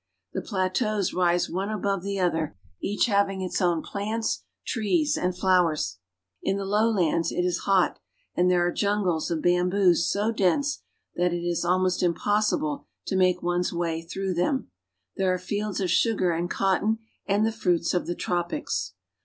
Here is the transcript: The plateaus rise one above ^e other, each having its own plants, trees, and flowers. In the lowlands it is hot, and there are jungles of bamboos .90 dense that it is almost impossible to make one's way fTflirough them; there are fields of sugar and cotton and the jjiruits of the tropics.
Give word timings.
The 0.33 0.41
plateaus 0.41 1.13
rise 1.13 1.47
one 1.47 1.69
above 1.69 2.01
^e 2.01 2.19
other, 2.19 2.57
each 2.81 3.05
having 3.05 3.43
its 3.43 3.61
own 3.61 3.83
plants, 3.83 4.41
trees, 4.65 5.15
and 5.15 5.37
flowers. 5.37 5.99
In 6.41 6.57
the 6.57 6.65
lowlands 6.65 7.31
it 7.31 7.43
is 7.45 7.65
hot, 7.65 7.99
and 8.33 8.49
there 8.49 8.65
are 8.65 8.71
jungles 8.71 9.29
of 9.29 9.43
bamboos 9.43 10.11
.90 10.11 10.35
dense 10.35 10.81
that 11.17 11.33
it 11.33 11.43
is 11.45 11.63
almost 11.63 12.01
impossible 12.01 12.87
to 13.05 13.15
make 13.15 13.43
one's 13.43 13.71
way 13.71 14.01
fTflirough 14.03 14.35
them; 14.35 14.71
there 15.17 15.31
are 15.31 15.37
fields 15.37 15.79
of 15.79 15.91
sugar 15.91 16.31
and 16.31 16.49
cotton 16.49 16.97
and 17.27 17.45
the 17.45 17.51
jjiruits 17.51 17.93
of 17.93 18.07
the 18.07 18.15
tropics. 18.15 18.93